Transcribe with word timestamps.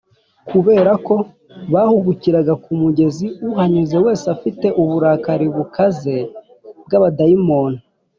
kubera 0.49 0.91
ko 1.07 1.15
bahubukiraga 1.73 2.53
ku 2.63 2.71
mugenzi 2.81 3.25
uhanyuze 3.49 3.95
wese 4.05 4.23
bafite 4.31 4.67
uburakari 4.81 5.47
bukaze 5.55 6.15
bw’abadayimoni 6.85 7.79